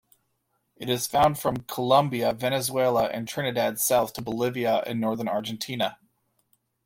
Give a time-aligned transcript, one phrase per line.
[0.77, 5.99] It is found from Colombia, Venezuela and Trinidad south to Bolivia and northern Argentina.